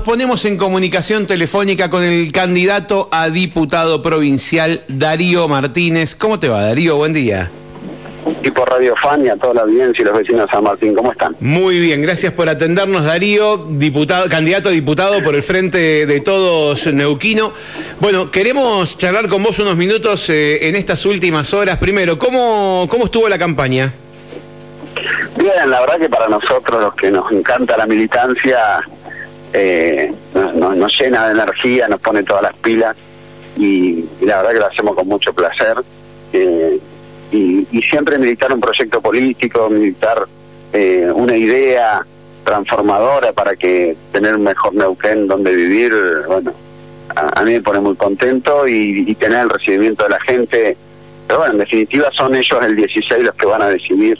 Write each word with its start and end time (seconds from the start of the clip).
nos 0.00 0.06
ponemos 0.06 0.46
en 0.46 0.56
comunicación 0.56 1.26
telefónica 1.26 1.90
con 1.90 2.02
el 2.02 2.32
candidato 2.32 3.10
a 3.12 3.28
diputado 3.28 4.00
provincial 4.00 4.82
Darío 4.88 5.46
Martínez. 5.46 6.14
¿Cómo 6.14 6.38
te 6.38 6.48
va, 6.48 6.62
Darío? 6.62 6.96
Buen 6.96 7.12
día. 7.12 7.50
Y 8.42 8.50
por 8.50 8.70
Radio 8.70 8.96
Fan 8.96 9.26
y 9.26 9.28
a 9.28 9.36
toda 9.36 9.52
la 9.52 9.60
audiencia 9.60 10.00
y 10.00 10.04
los 10.06 10.16
vecinos 10.16 10.46
de 10.46 10.52
San 10.52 10.64
Martín, 10.64 10.94
¿cómo 10.94 11.12
están? 11.12 11.36
Muy 11.40 11.78
bien, 11.80 12.00
gracias 12.00 12.32
por 12.32 12.48
atendernos, 12.48 13.04
Darío, 13.04 13.58
diputado, 13.72 14.26
candidato 14.30 14.70
a 14.70 14.72
diputado 14.72 15.22
por 15.22 15.34
el 15.34 15.42
Frente 15.42 16.06
de 16.06 16.20
Todos 16.20 16.86
Neuquino. 16.86 17.52
Bueno, 18.00 18.30
queremos 18.30 18.96
charlar 18.96 19.28
con 19.28 19.42
vos 19.42 19.58
unos 19.58 19.76
minutos 19.76 20.30
eh, 20.30 20.66
en 20.66 20.76
estas 20.76 21.04
últimas 21.04 21.52
horas. 21.52 21.76
Primero, 21.76 22.18
¿cómo, 22.18 22.86
¿cómo 22.88 23.04
estuvo 23.04 23.28
la 23.28 23.38
campaña? 23.38 23.92
Bien, 25.36 25.68
la 25.68 25.80
verdad 25.80 25.98
que 25.98 26.08
para 26.08 26.26
nosotros, 26.26 26.80
los 26.80 26.94
que 26.94 27.10
nos 27.10 27.30
encanta 27.30 27.76
la 27.76 27.86
militancia, 27.86 28.80
eh, 29.52 29.89
llena 31.00 31.26
de 31.26 31.32
energía, 31.32 31.88
nos 31.88 32.00
pone 32.00 32.22
todas 32.22 32.42
las 32.42 32.56
pilas 32.56 32.96
y, 33.56 34.04
la 34.20 34.38
verdad 34.38 34.52
que 34.52 34.58
lo 34.58 34.66
hacemos 34.66 34.94
con 34.94 35.08
mucho 35.08 35.32
placer. 35.32 35.76
Eh, 36.32 36.78
y, 37.32 37.66
siempre 37.82 38.18
militar 38.18 38.52
un 38.52 38.60
proyecto 38.60 39.00
político, 39.00 39.68
militar 39.68 40.26
eh, 40.72 41.10
una 41.12 41.36
idea 41.36 42.04
transformadora 42.44 43.32
para 43.32 43.56
que 43.56 43.96
tener 44.12 44.36
un 44.36 44.44
mejor 44.44 44.74
Neuquén 44.74 45.26
donde 45.26 45.54
vivir, 45.54 45.92
bueno, 46.28 46.52
a, 47.14 47.42
mí 47.42 47.52
me 47.52 47.60
pone 47.60 47.80
muy 47.80 47.96
contento 47.96 48.66
y, 48.68 49.14
tener 49.16 49.40
el 49.40 49.50
recibimiento 49.50 50.04
de 50.04 50.10
la 50.10 50.20
gente. 50.20 50.76
Pero 51.26 51.40
bueno, 51.40 51.54
en 51.54 51.60
definitiva 51.60 52.10
son 52.12 52.34
ellos 52.34 52.58
el 52.62 52.76
16 52.76 53.24
los 53.24 53.34
que 53.34 53.46
van 53.46 53.62
a 53.62 53.68
decidir 53.68 54.18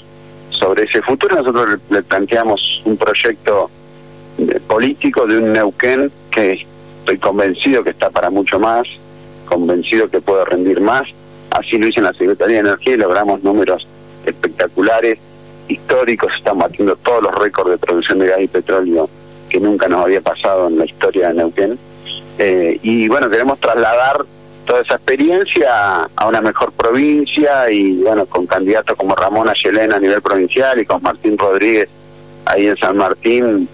sobre 0.50 0.84
ese 0.84 1.02
futuro. 1.02 1.36
Nosotros 1.36 1.78
le, 1.90 2.02
planteamos 2.02 2.82
un 2.84 2.96
proyecto 2.96 3.70
político 4.66 5.26
de 5.26 5.38
un 5.38 5.52
Neuquén 5.52 6.10
que 6.30 6.66
estoy 7.00 7.18
convencido 7.18 7.82
que 7.82 7.90
está 7.90 8.10
para 8.10 8.30
mucho 8.30 8.58
más, 8.58 8.86
convencido 9.46 10.08
que 10.08 10.20
puede 10.20 10.44
rendir 10.44 10.80
más. 10.80 11.08
Así 11.50 11.76
lo 11.78 11.88
hice 11.88 11.98
en 11.98 12.04
la 12.04 12.12
Secretaría 12.12 12.62
de 12.62 12.68
Energía 12.68 12.94
y 12.94 12.98
logramos 12.98 13.42
números 13.42 13.86
espectaculares, 14.24 15.18
históricos, 15.68 16.32
estamos 16.36 16.64
batiendo 16.64 16.96
todos 16.96 17.22
los 17.24 17.34
récords 17.34 17.70
de 17.70 17.78
producción 17.78 18.18
de 18.20 18.28
gas 18.28 18.40
y 18.40 18.48
petróleo 18.48 19.08
que 19.48 19.58
nunca 19.58 19.88
nos 19.88 20.04
había 20.04 20.20
pasado 20.20 20.68
en 20.68 20.78
la 20.78 20.84
historia 20.84 21.28
de 21.28 21.34
Neuquén. 21.34 21.78
Eh, 22.38 22.78
y 22.82 23.08
bueno, 23.08 23.28
queremos 23.28 23.58
trasladar 23.58 24.24
toda 24.64 24.82
esa 24.82 24.94
experiencia 24.94 26.08
a 26.14 26.28
una 26.28 26.40
mejor 26.40 26.72
provincia 26.72 27.70
y 27.70 27.96
bueno, 28.02 28.26
con 28.26 28.46
candidatos 28.46 28.96
como 28.96 29.16
Ramón 29.16 29.48
Ayelena 29.48 29.96
a 29.96 30.00
nivel 30.00 30.22
provincial 30.22 30.80
y 30.80 30.86
con 30.86 31.02
Martín 31.02 31.36
Rodríguez 31.36 31.88
ahí 32.44 32.68
en 32.68 32.76
San 32.76 32.96
Martín, 32.96 33.68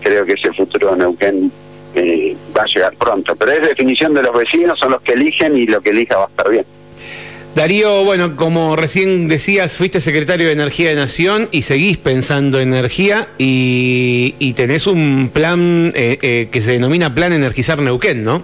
creo 0.00 0.24
que 0.24 0.32
ese 0.32 0.52
futuro 0.52 0.90
de 0.90 0.96
Neuquén 0.98 1.52
eh, 1.94 2.36
va 2.56 2.62
a 2.62 2.66
llegar 2.66 2.89
pronto. 3.00 3.34
Pero 3.34 3.52
es 3.52 3.62
definición 3.62 4.14
de 4.14 4.22
los 4.22 4.36
vecinos, 4.36 4.78
son 4.78 4.92
los 4.92 5.02
que 5.02 5.14
eligen 5.14 5.56
y 5.56 5.66
lo 5.66 5.80
que 5.80 5.90
elija 5.90 6.18
va 6.18 6.24
a 6.26 6.28
estar 6.28 6.50
bien. 6.50 6.64
Darío, 7.54 8.04
bueno, 8.04 8.36
como 8.36 8.76
recién 8.76 9.26
decías, 9.26 9.76
fuiste 9.76 9.98
secretario 9.98 10.46
de 10.46 10.52
Energía 10.52 10.90
de 10.90 10.94
Nación 10.94 11.48
y 11.50 11.62
seguís 11.62 11.98
pensando 11.98 12.60
en 12.60 12.72
energía 12.72 13.26
y, 13.38 14.52
tenés 14.54 14.86
un 14.86 15.30
plan 15.32 15.92
eh, 15.96 16.18
eh, 16.22 16.48
que 16.52 16.60
se 16.60 16.72
denomina 16.72 17.12
Plan 17.14 17.32
Energizar 17.32 17.80
Neuquén, 17.80 18.22
¿no? 18.22 18.42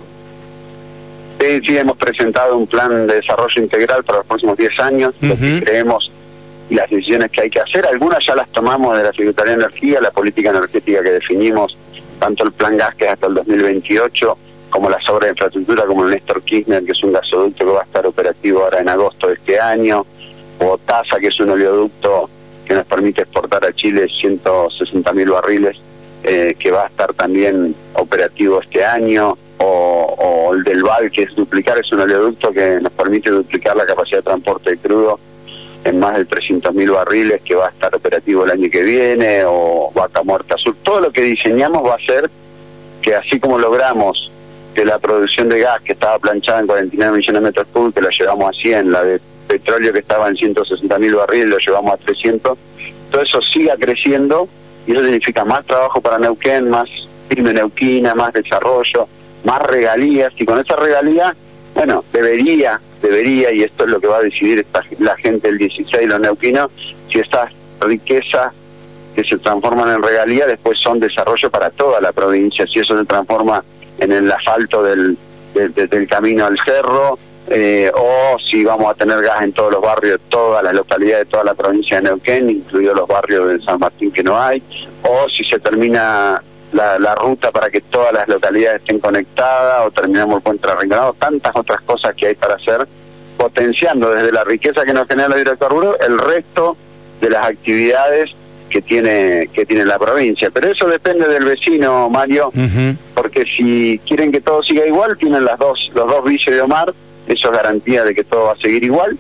Sí, 1.39 1.61
sí, 1.65 1.77
hemos 1.77 1.97
presentado 1.99 2.57
un 2.57 2.67
plan 2.67 3.07
de 3.07 3.17
desarrollo 3.17 3.63
integral 3.63 4.03
para 4.03 4.19
los 4.19 4.27
próximos 4.27 4.57
10 4.57 4.81
años, 4.81 5.15
lo 5.21 5.37
que 5.37 5.63
creemos 5.63 6.11
y 6.69 6.75
las 6.75 6.91
decisiones 6.91 7.31
que 7.31 7.43
hay 7.43 7.51
que 7.51 7.61
hacer. 7.61 7.87
Algunas 7.87 8.25
ya 8.27 8.35
las 8.35 8.51
tomamos 8.51 8.97
de 8.97 9.05
la 9.05 9.13
Secretaría 9.13 9.57
de 9.57 9.65
Energía, 9.65 10.01
la 10.01 10.11
política 10.11 10.51
energética 10.51 11.03
que 11.03 11.11
definimos, 11.11 11.77
tanto 12.19 12.45
el 12.45 12.53
plan 12.53 12.77
gas 12.77 12.95
que 12.97 13.05
es 13.05 13.11
hasta 13.11 13.27
el 13.29 13.35
2028 13.35 14.39
como 14.77 14.91
las 14.91 15.09
obras 15.09 15.23
de 15.23 15.31
infraestructura, 15.31 15.87
como 15.87 16.05
el 16.05 16.11
Néstor 16.11 16.43
Kirchner, 16.43 16.85
que 16.85 16.93
es 16.93 17.03
un 17.03 17.11
gasoducto 17.11 17.65
que 17.65 17.73
va 17.73 17.81
a 17.81 17.85
estar 17.85 18.07
operativo 18.07 18.63
ahora 18.63 18.81
en 18.81 18.91
agosto 18.91 19.29
de 19.29 19.33
este 19.33 19.59
año, 19.59 20.05
o 20.59 20.77
TASA, 20.77 21.19
que 21.19 21.29
es 21.29 21.41
un 21.41 21.49
oleoducto 21.49 22.29
que 22.67 22.75
nos 22.75 22.85
permite 22.85 23.23
exportar 23.23 23.65
a 23.65 23.73
Chile 23.73 24.07
160 24.07 25.15
mil 25.15 25.31
barriles, 25.31 25.79
eh, 26.23 26.55
que 26.59 26.71
va 26.71 26.85
a 26.85 26.87
estar 26.89 27.15
también 27.15 27.75
operativo 27.95 28.61
este 28.61 28.85
año, 28.85 29.39
o, 29.57 30.53
el 30.53 30.63
del 30.63 30.83
VAL, 30.83 31.11
que 31.11 31.23
es 31.23 31.35
duplicar, 31.35 31.79
es 31.79 31.91
un 31.93 32.01
oleoducto 32.01 32.53
que 32.53 32.79
nos 32.79 32.93
permite 32.93 33.31
duplicar 33.31 33.77
la 33.77 33.87
capacidad 33.87 34.19
de 34.19 34.25
transporte 34.25 34.71
de 34.73 34.77
crudo 34.77 35.19
en 35.85 35.99
más 35.99 36.19
de 36.19 36.27
300 36.27 36.75
mil 36.75 36.91
barriles, 36.91 37.41
que 37.41 37.55
va 37.55 37.69
a 37.69 37.71
estar 37.71 37.95
operativo 37.95 38.45
el 38.45 38.51
año 38.51 38.69
que 38.71 38.83
viene, 38.83 39.43
o 39.47 39.91
Vaca 39.95 40.23
Muerta 40.23 40.59
Sur. 40.59 40.77
Todo 40.83 41.01
lo 41.01 41.11
que 41.11 41.23
diseñamos 41.23 41.83
va 41.83 41.95
a 41.95 41.99
ser 41.99 42.31
que 43.01 43.15
así 43.15 43.41
como 43.41 43.59
logramos 43.59 44.33
que 44.77 44.85
la 44.85 44.99
producción 44.99 45.49
de 45.49 45.61
gas 45.61 45.81
que 45.81 45.95
estaba 45.95 46.19
planchada 46.19 46.61
en 46.61 46.67
49 46.67 47.17
millones 47.17 47.41
de 47.43 47.47
metros 47.49 47.67
cúbicos, 47.73 47.95
que 47.95 48.03
la 48.03 48.11
llevamos 48.11 48.51
a 48.51 48.61
100, 48.61 48.93
la 48.93 49.03
de 49.03 49.21
petróleo 49.49 49.91
que 49.91 50.01
estaba 50.01 50.29
en 50.29 50.37
160 50.37 50.99
mil 50.99 51.15
barriles, 51.15 51.49
lo 51.49 51.57
llevamos 51.57 51.95
a 51.95 51.97
300, 51.97 52.59
todo 53.11 53.23
eso 53.23 53.41
siga 53.41 53.75
creciendo 53.79 54.47
y 54.87 54.93
eso 54.93 55.03
significa 55.03 55.47
más 55.47 55.65
trabajo 55.65 56.03
para 56.03 56.19
Neuquén, 56.19 56.69
más 56.69 56.91
firme 57.27 57.55
neuquina, 57.55 58.15
más 58.15 58.35
desarrollo, 58.35 59.09
más 59.45 59.63
regalías 59.63 60.35
y 60.37 60.45
con 60.45 60.61
esa 60.61 60.77
regalía, 60.77 61.35
bueno, 61.75 62.05
debería, 62.13 62.79
debería, 63.01 63.51
y 63.53 63.63
esto 63.63 63.85
es 63.85 63.91
lo 63.91 63.99
que 63.99 64.09
va 64.09 64.19
a 64.19 64.23
decidir 64.23 64.59
esta, 64.59 64.85
la 64.99 65.17
gente 65.17 65.49
del 65.49 65.57
16, 65.57 66.07
los 66.07 66.21
neuquinos, 66.21 66.71
si 67.11 67.19
estas 67.19 67.51
riquezas 67.81 68.53
que 69.15 69.25
se 69.25 69.39
transforman 69.39 69.95
en 69.95 70.03
regalía 70.03 70.47
después 70.47 70.79
son 70.79 71.01
desarrollo 71.01 71.51
para 71.51 71.71
toda 71.71 71.99
la 72.03 72.13
provincia, 72.13 72.67
si 72.67 72.81
eso 72.81 72.99
se 72.99 73.07
transforma 73.07 73.65
en 73.99 74.13
el 74.13 74.31
asfalto 74.31 74.83
del, 74.83 75.17
del, 75.55 76.09
camino 76.09 76.47
al 76.47 76.59
cerro, 76.65 77.19
eh, 77.49 77.91
o 77.95 78.37
si 78.39 78.65
vamos 78.65 78.91
a 78.91 78.95
tener 78.95 79.23
gas 79.23 79.43
en 79.43 79.53
todos 79.53 79.73
los 79.73 79.81
barrios, 79.81 80.21
todas 80.29 80.63
las 80.63 80.75
localidades 80.75 81.27
de 81.27 81.31
toda 81.31 81.45
la 81.45 81.55
provincia 81.55 81.97
de 81.97 82.05
Neuquén, 82.05 82.51
incluidos 82.51 82.97
los 82.97 83.09
barrios 83.09 83.49
de 83.49 83.61
San 83.61 83.79
Martín 83.79 84.11
que 84.11 84.23
no 84.23 84.41
hay, 84.41 84.63
o 85.03 85.29
si 85.29 85.45
se 85.45 85.59
termina 85.59 86.43
la, 86.73 86.99
la 86.99 87.15
ruta 87.15 87.51
para 87.51 87.71
que 87.71 87.81
todas 87.81 88.13
las 88.13 88.29
localidades 88.29 88.81
estén 88.81 88.99
conectadas, 88.99 89.87
o 89.87 89.91
terminamos 89.91 90.37
el 90.37 90.43
puente 90.43 90.69
tantas 91.19 91.57
otras 91.57 91.81
cosas 91.83 92.15
que 92.15 92.27
hay 92.27 92.35
para 92.35 92.55
hacer, 92.55 92.87
potenciando 93.37 94.11
desde 94.11 94.33
la 94.33 94.45
riqueza 94.45 94.85
que 94.85 94.93
nos 94.93 95.07
genera 95.07 95.35
el 95.35 95.43
hidrocarburos 95.43 95.97
el 96.01 96.19
resto 96.19 96.77
de 97.21 97.31
las 97.31 97.47
actividades 97.47 98.31
que 98.69 98.83
tiene 98.83 99.49
que 99.53 99.65
tiene 99.65 99.85
la 99.85 99.99
provincia. 99.99 100.51
Pero 100.51 100.71
eso 100.71 100.89
depende 100.89 101.29
del 101.29 101.45
vecino, 101.45 102.09
Mario, 102.11 102.51
porque 103.15 103.45
si 103.45 104.01
quieren 104.07 104.33
que 104.33 104.41
todo 104.41 104.63
siga 104.63 104.87
igual, 104.87 105.17
tienen 105.17 105.45
las 105.45 105.59
dos 105.59 105.91
los 105.95 106.07
dos 106.07 106.25
villas 106.25 106.55
de 106.55 106.61
Omar, 106.61 106.93
eso 107.27 107.49
es 107.49 107.57
garantía 107.57 108.05
de 108.05 108.15
que 108.15 108.25
todo 108.25 108.45
va 108.45 108.53
a 108.53 108.57
seguir 108.57 108.85
igual. 108.85 109.17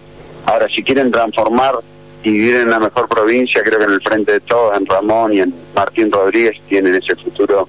Ahora, 0.46 0.68
si 0.68 0.82
quieren 0.82 1.10
transformar 1.10 1.74
y 2.22 2.30
vivir 2.30 2.56
en 2.56 2.68
una 2.68 2.78
mejor 2.80 3.08
provincia, 3.08 3.62
creo 3.62 3.78
que 3.78 3.84
en 3.84 3.92
el 3.92 4.00
frente 4.00 4.32
de 4.32 4.40
todos, 4.40 4.76
en 4.76 4.86
Ramón 4.86 5.32
y 5.32 5.40
en 5.40 5.54
Martín 5.74 6.10
Rodríguez, 6.10 6.56
tienen 6.68 6.94
ese 6.94 7.16
futuro 7.16 7.68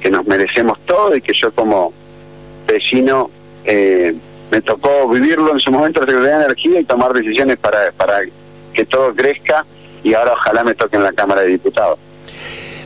que 0.00 0.10
nos 0.10 0.26
merecemos 0.26 0.78
todos 0.86 1.16
y 1.16 1.20
que 1.20 1.32
yo 1.34 1.50
como 1.52 1.92
vecino 2.66 3.30
eh, 3.64 4.14
me 4.50 4.60
tocó 4.62 5.08
vivirlo 5.08 5.52
en 5.52 5.60
su 5.60 5.70
momento 5.70 6.04
de 6.04 6.18
de 6.18 6.30
Energía 6.30 6.80
y 6.80 6.84
tomar 6.84 7.12
decisiones 7.12 7.58
para, 7.58 7.92
para 7.92 8.20
que 8.72 8.84
todo 8.84 9.14
crezca 9.14 9.64
y 10.02 10.14
ahora 10.14 10.32
ojalá 10.32 10.64
me 10.64 10.74
toque 10.74 10.96
en 10.96 11.02
la 11.02 11.12
Cámara 11.12 11.42
de 11.42 11.48
Diputados. 11.48 11.98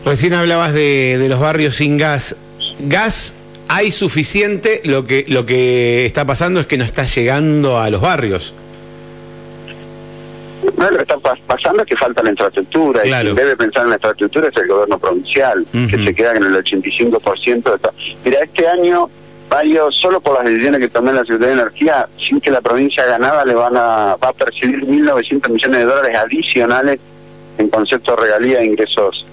Recién 0.05 0.33
hablabas 0.35 0.73
de, 0.73 1.17
de 1.19 1.29
los 1.29 1.41
barrios 1.41 1.75
sin 1.77 1.97
gas. 1.97 2.37
¿Gas 2.81 3.35
hay 3.69 3.91
suficiente? 3.91 4.83
Lo 4.85 5.07
que, 5.07 5.25
lo 5.29 5.47
que 5.47 6.05
está 6.05 6.25
pasando 6.27 6.61
es 6.61 6.67
que 6.67 6.77
no 6.77 6.85
está 6.85 7.05
llegando 7.05 7.79
a 7.79 7.89
los 7.91 8.01
barrios. 8.01 8.55
No, 10.77 10.91
lo 10.91 10.97
que 10.97 11.03
está 11.03 11.17
pasando 11.47 11.83
es 11.83 11.89
que 11.89 11.97
falta 11.97 12.23
la 12.23 12.31
infraestructura 12.31 13.07
y 13.07 13.11
quien 13.11 13.35
debe 13.35 13.57
pensar 13.57 13.85
en 13.85 13.91
la 13.91 13.97
infraestructura 13.97 14.49
es 14.49 14.57
el 14.57 14.69
gobierno 14.69 14.99
provincial, 14.99 15.65
que 15.73 16.05
se 16.05 16.15
queda 16.15 16.37
en 16.37 16.45
el 16.45 16.55
85% 16.55 17.63
de. 17.63 17.89
Mira, 18.25 18.41
este 18.43 18.69
año 18.69 19.09
varios, 19.49 19.95
solo 19.97 20.21
por 20.21 20.35
las 20.35 20.45
decisiones 20.45 20.81
que 20.81 20.89
tomé 20.89 21.13
la 21.13 21.25
Ciudad 21.25 21.47
de 21.47 21.53
Energía, 21.53 22.07
sin 22.27 22.41
que 22.41 22.51
la 22.51 22.61
provincia 22.61 23.05
ganada 23.05 23.45
le 23.45 23.55
van 23.55 23.77
a, 23.77 24.17
va 24.17 24.29
a 24.29 24.33
percibir 24.33 24.87
1.900 24.87 25.49
millones 25.51 25.79
de 25.79 25.85
dólares 25.85 26.17
adicionales 26.17 27.01
en 27.59 27.69
concepto 27.69 28.15
de 28.15 28.23
regalía 28.23 28.61
e 28.61 28.67
ingresos, 28.67 29.27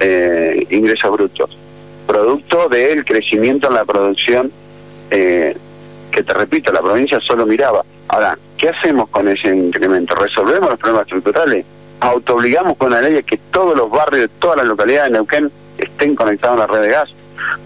eh, 0.00 0.66
ingresos 0.70 1.10
brutos. 1.12 1.58
Producto 2.06 2.68
del 2.68 3.04
crecimiento 3.04 3.68
en 3.68 3.74
la 3.74 3.84
producción, 3.84 4.52
eh, 5.10 5.56
que 6.10 6.22
te 6.22 6.34
repito, 6.34 6.72
la 6.72 6.80
provincia 6.80 7.20
solo 7.20 7.46
miraba. 7.46 7.84
Ahora, 8.08 8.38
¿qué 8.58 8.68
hacemos 8.68 9.08
con 9.08 9.28
ese 9.28 9.48
incremento? 9.48 10.14
¿Resolvemos 10.14 10.70
los 10.70 10.78
problemas 10.78 11.02
estructurales? 11.06 11.64
¿Autoobligamos 12.00 12.76
con 12.76 12.90
la 12.90 13.00
ley 13.00 13.16
a 13.16 13.22
que 13.22 13.38
todos 13.50 13.76
los 13.76 13.90
barrios 13.90 14.22
de 14.22 14.28
todas 14.28 14.56
las 14.58 14.66
localidades 14.66 15.10
de 15.10 15.18
Neuquén 15.18 15.50
estén 15.78 16.14
conectados 16.14 16.58
a 16.58 16.60
la 16.60 16.66
red 16.66 16.82
de 16.82 16.88
gas? 16.88 17.14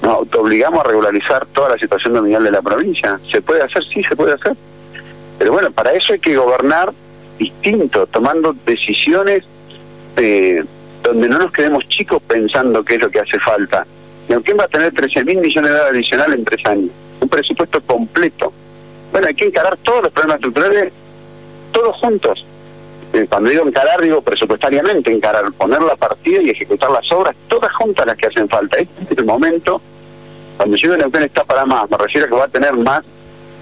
no, 0.03 0.25
te 0.27 0.39
obligamos 0.39 0.81
a 0.81 0.89
regularizar 0.89 1.47
toda 1.47 1.71
la 1.71 1.79
situación 1.79 2.15
nominal 2.15 2.45
de 2.45 2.51
la 2.51 2.63
provincia. 2.63 3.19
¿Se 3.31 3.43
puede 3.43 3.63
hacer? 3.63 3.85
Sí, 3.85 4.03
se 4.05 4.17
puede 4.17 4.35
hacer. 4.35 4.55
Pero 5.39 5.53
bueno, 5.53 5.71
para 5.71 5.93
eso 5.93 6.13
hay 6.13 6.19
que 6.19 6.37
gobernar 6.37 6.93
distinto, 7.39 8.07
tomando 8.07 8.55
decisiones 8.65 9.45
eh, 10.17 10.65
donde 11.03 11.29
no 11.29 11.39
nos 11.39 11.53
quedemos 11.53 11.87
chicos 11.89 12.23
pensando 12.23 12.85
qué 12.85 12.97
es 12.97 13.03
lo 13.03 13.11
que 13.11 13.21
hace 13.21 13.39
falta, 13.39 13.87
Neuquén 14.29 14.59
va 14.59 14.65
a 14.65 14.69
tener 14.69 14.93
13 14.93 15.25
mil 15.25 15.39
millones 15.39 15.71
de 15.71 15.77
dólares 15.77 15.95
adicionales 15.95 16.39
en 16.39 16.45
tres 16.45 16.67
años. 16.67 16.91
Un 17.21 17.29
presupuesto 17.29 17.81
completo. 17.83 18.53
Bueno, 19.13 19.29
hay 19.29 19.35
que 19.35 19.45
encarar 19.45 19.77
todos 19.79 20.03
los 20.03 20.13
problemas 20.13 20.37
estructurales, 20.37 20.93
todos 21.73 21.97
juntos. 21.97 22.45
Eh, 23.13 23.27
cuando 23.29 23.51
digo 23.51 23.67
encarar, 23.67 24.03
digo 24.03 24.21
presupuestariamente 24.21 25.13
encarar, 25.13 25.53
poner 25.53 25.81
la 25.81 25.95
partida 25.97 26.43
y 26.43 26.51
ejecutar 26.51 26.91
las 26.91 27.11
obras, 27.13 27.37
todas 27.49 27.73
juntas 27.73 28.07
las 28.07 28.17
que 28.17 28.27
hacen 28.27 28.49
falta. 28.49 28.79
Este 28.79 29.05
es 29.15 29.19
el 29.19 29.25
momento, 29.25 29.81
cuando 30.57 30.77
yo 30.77 30.89
digo 30.89 31.03
Neuquén 31.03 31.23
está 31.23 31.45
para 31.45 31.65
más, 31.65 31.89
me 31.89 31.97
refiero 31.97 32.27
a 32.27 32.29
que 32.29 32.35
va 32.35 32.45
a 32.45 32.49
tener 32.49 32.73
más 32.75 33.05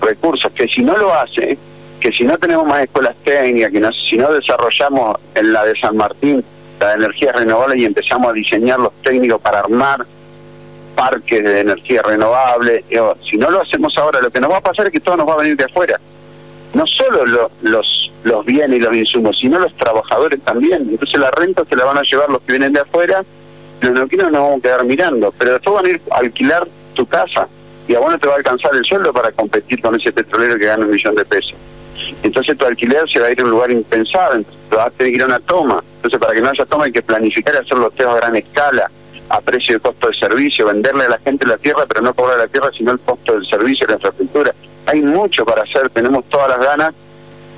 recursos, 0.01 0.51
que 0.53 0.67
si 0.67 0.83
no 0.83 0.97
lo 0.97 1.13
hace, 1.15 1.59
que 2.05 2.13
si 2.13 2.23
no 2.25 2.37
tenemos 2.37 2.67
más 2.67 2.83
escuelas 2.83 3.17
técnicas, 3.25 3.73
que 3.73 3.81
si 4.11 4.19
no 4.19 4.31
desarrollamos 4.31 5.17
en 5.35 5.55
la 5.55 5.65
de 5.65 5.75
San 5.75 5.97
Martín 5.97 6.45
la 6.79 6.93
energía 6.93 7.33
renovable 7.33 7.79
y 7.79 7.87
empezamos 7.87 8.29
a 8.29 8.33
diseñar 8.35 8.79
los 8.79 8.93
técnicos 9.01 9.41
para 9.41 9.61
armar 9.61 10.05
parques 10.95 11.43
de 11.43 11.61
energía 11.61 12.03
renovable. 12.03 12.85
si 13.23 13.39
no 13.39 13.51
lo 13.51 13.63
hacemos 13.63 13.97
ahora, 13.97 14.21
lo 14.21 14.31
que 14.31 14.39
nos 14.39 14.53
va 14.53 14.59
a 14.59 14.61
pasar 14.61 14.85
es 14.85 14.93
que 14.93 15.01
todo 15.01 15.17
nos 15.17 15.27
va 15.27 15.33
a 15.33 15.37
venir 15.39 15.57
de 15.57 15.65
afuera. 15.65 15.99
No 16.75 16.87
solo 16.87 17.49
los, 17.63 18.45
bienes 18.45 18.79
y 18.79 18.83
los 18.83 18.95
insumos, 18.95 19.39
sino 19.41 19.59
los 19.59 19.75
trabajadores 19.75 20.43
también. 20.43 20.87
Entonces 20.91 21.19
la 21.19 21.31
renta 21.31 21.65
se 21.65 21.75
la 21.75 21.87
van 21.87 21.97
a 21.97 22.03
llevar 22.03 22.29
los 22.29 22.43
que 22.43 22.53
vienen 22.53 22.75
de 22.75 22.81
afuera, 22.81 23.25
los 23.81 23.95
neuquinos 23.95 24.31
nos 24.31 24.43
vamos 24.43 24.59
a 24.59 24.63
quedar 24.63 24.85
mirando, 24.85 25.33
pero 25.39 25.53
después 25.53 25.75
van 25.75 25.87
a 25.87 25.89
ir 25.89 26.03
a 26.11 26.19
alquilar 26.19 26.69
tu 26.93 27.07
casa 27.07 27.49
y 27.89 27.95
a 27.95 27.99
vos 27.99 28.13
no 28.13 28.19
te 28.19 28.27
va 28.27 28.35
a 28.35 28.37
alcanzar 28.37 28.75
el 28.75 28.85
sueldo 28.85 29.11
para 29.11 29.33
competir 29.33 29.81
con 29.81 29.95
ese 29.95 30.13
petrolero 30.13 30.59
que 30.59 30.67
gana 30.67 30.85
un 30.85 30.91
millón 30.91 31.15
de 31.15 31.25
pesos. 31.25 31.55
Entonces 32.25 32.57
tu 32.57 32.65
alquiler 32.65 33.09
se 33.09 33.21
va 33.21 33.27
a 33.27 33.33
ir 33.33 33.41
a 33.41 33.45
un 33.45 33.51
lugar 33.51 33.71
impensado, 33.71 34.37
entonces 34.37 34.71
vas 34.71 34.87
a 34.87 34.91
tener 34.91 35.23
a 35.23 35.27
una 35.27 35.41
toma. 35.41 35.85
Entonces 35.97 36.19
para 36.19 36.33
que 36.33 36.41
no 36.41 36.49
haya 36.49 36.65
toma 36.65 36.87
hay 36.87 36.93
que 36.93 37.03
planificar 37.03 37.55
hacer 37.55 37.77
los 37.77 37.95
test 37.95 38.09
a 38.09 38.15
gran 38.15 38.35
escala 38.35 38.91
a 39.29 39.41
precio 39.43 39.75
de 39.75 39.81
costo 39.81 40.09
de 40.09 40.15
servicio, 40.15 40.67
venderle 40.67 41.05
a 41.05 41.11
la 41.11 41.19
gente 41.19 41.47
la 41.47 41.59
tierra, 41.59 41.85
pero 41.87 42.01
no 42.01 42.15
cobrar 42.15 42.39
la 42.39 42.49
tierra, 42.49 42.71
sino 42.77 42.93
el 42.93 42.99
costo 43.01 43.35
del 43.35 43.47
servicio, 43.47 43.87
la 43.87 43.95
infraestructura. 43.95 44.55
Hay 44.87 45.03
mucho 45.03 45.45
para 45.45 45.63
hacer, 45.63 45.91
tenemos 45.91 46.25
todas 46.31 46.49
las 46.49 46.61
ganas, 46.61 46.95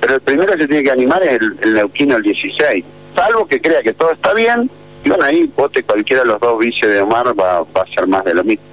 pero 0.01 0.15
el 0.15 0.21
primero 0.21 0.53
que 0.53 0.59
se 0.59 0.67
tiene 0.67 0.83
que 0.83 0.91
animar 0.91 1.23
es 1.23 1.39
el, 1.61 1.73
Neuquino 1.73 2.17
el 2.17 2.23
16. 2.23 2.85
Salvo 3.15 3.45
que 3.45 3.61
crea 3.61 3.81
que 3.81 3.93
todo 3.93 4.11
está 4.11 4.33
bien, 4.33 4.69
y 5.03 5.09
bueno, 5.09 5.23
ahí 5.23 5.49
vote 5.55 5.83
cualquiera 5.83 6.23
de 6.23 6.29
los 6.29 6.39
dos 6.41 6.59
vices 6.59 6.89
de 6.89 7.01
Omar, 7.01 7.27
va, 7.39 7.61
va 7.61 7.81
a 7.81 7.93
ser 7.93 8.05
más 8.07 8.25
de 8.25 8.33
lo 8.33 8.43
mismo. 8.43 8.65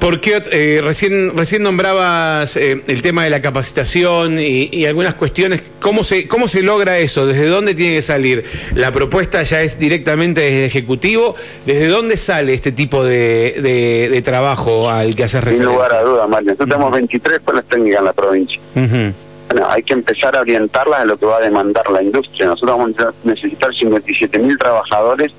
Porque 0.00 0.40
eh, 0.52 0.80
recién, 0.82 1.36
recién 1.36 1.62
nombrabas 1.64 2.56
eh, 2.56 2.82
el 2.86 3.02
tema 3.02 3.24
de 3.24 3.30
la 3.30 3.40
capacitación 3.40 4.38
y, 4.38 4.86
algunas 4.86 5.14
cuestiones. 5.14 5.62
¿Cómo 5.80 6.04
se, 6.04 6.28
¿Cómo 6.28 6.46
se 6.46 6.62
logra 6.62 6.98
eso? 6.98 7.26
¿Desde 7.26 7.46
dónde 7.46 7.74
tiene 7.74 7.96
que 7.96 8.02
salir? 8.02 8.44
¿La 8.74 8.92
propuesta 8.92 9.42
ya 9.42 9.60
es 9.60 9.78
directamente 9.78 10.40
desde 10.40 10.60
el 10.60 10.64
Ejecutivo? 10.66 11.34
¿Desde 11.66 11.88
dónde 11.88 12.16
sale 12.16 12.54
este 12.54 12.70
tipo 12.70 13.04
de, 13.04 14.08
de, 14.10 14.22
trabajo 14.22 14.88
al 14.88 15.16
que 15.16 15.24
haces 15.24 15.42
referencia? 15.42 15.68
Sin 15.68 15.74
lugar 15.74 15.94
a 15.94 16.02
duda, 16.02 16.26
Mario. 16.28 16.50
Nosotros 16.50 16.68
tenemos 16.68 16.92
23 16.92 17.36
escuelas 17.38 17.64
técnicas 17.64 17.98
en 17.98 18.04
la 18.04 18.12
provincia. 18.12 18.60
Bueno, 18.74 19.66
hay 19.68 19.82
que 19.82 19.94
empezar 19.94 20.36
a 20.36 20.40
orientarlas 20.40 21.00
a 21.00 21.04
lo 21.06 21.16
que 21.16 21.26
va 21.26 21.38
a 21.38 21.40
demandar 21.40 21.90
la 21.90 22.02
industria. 22.02 22.46
Nosotros 22.46 22.78
vamos 22.78 22.98
a 23.00 23.12
necesitar 23.24 23.74
57 23.74 24.38
mil 24.38 24.58
trabajadores 24.58 25.32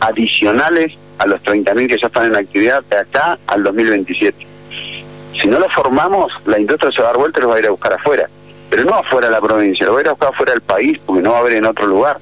adicionales 0.00 0.92
a 1.18 1.26
los 1.26 1.42
30.000 1.42 1.88
que 1.88 1.98
ya 1.98 2.06
están 2.06 2.26
en 2.26 2.36
actividad 2.36 2.82
de 2.84 2.98
acá 2.98 3.38
al 3.46 3.62
2027. 3.62 4.46
Si 5.40 5.46
no 5.46 5.58
lo 5.58 5.68
formamos, 5.68 6.32
la 6.46 6.58
industria 6.58 6.90
se 6.90 7.00
va 7.00 7.08
a 7.08 7.12
dar 7.12 7.20
vuelta 7.20 7.38
y 7.38 7.42
los 7.42 7.50
va 7.52 7.56
a 7.56 7.58
ir 7.60 7.66
a 7.66 7.70
buscar 7.70 7.92
afuera. 7.92 8.28
Pero 8.70 8.84
no 8.84 8.94
afuera 8.94 9.28
de 9.28 9.32
la 9.32 9.40
provincia, 9.40 9.86
lo 9.86 9.92
va 9.92 9.98
a 9.98 10.02
ir 10.02 10.08
a 10.08 10.12
buscar 10.12 10.28
afuera 10.30 10.52
del 10.52 10.62
país 10.62 10.98
porque 11.04 11.22
no 11.22 11.30
va 11.32 11.38
a 11.38 11.40
haber 11.40 11.52
en 11.54 11.66
otro 11.66 11.86
lugar. 11.86 12.18